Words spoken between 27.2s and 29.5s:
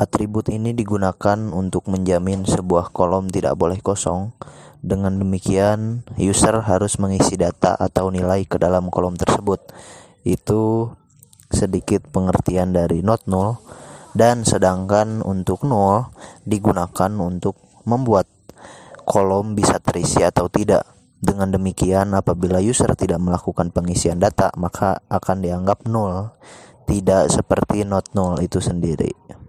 seperti not null itu sendiri.